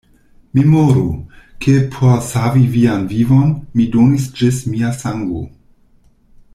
Memoru, 0.59 1.03
ke 1.65 1.75
por 1.95 2.15
savi 2.29 2.63
vian 2.77 3.05
vivon, 3.13 3.51
mi 3.77 3.85
donis 3.97 4.27
ĝis 4.41 4.63
mia 4.73 4.95
sango. 5.05 5.45